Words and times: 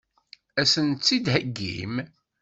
Ad 0.59 0.67
sen-tt-id-theggim? 0.71 1.95